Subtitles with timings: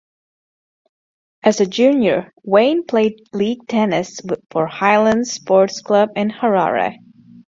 [1.43, 6.97] As a junior Wayne played league tennis for Highlands Sports Club in Harare.